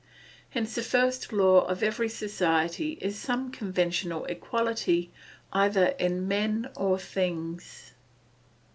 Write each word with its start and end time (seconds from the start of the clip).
Hence 0.49 0.73
the 0.73 0.81
first 0.81 1.31
law 1.31 1.61
of 1.67 1.83
every 1.83 2.09
society 2.09 2.93
is 3.01 3.19
some 3.19 3.51
conventional 3.51 4.25
equality 4.25 5.11
either 5.53 5.89
in 5.99 6.27
men 6.27 6.71
or 6.75 6.97
things. 6.97 7.93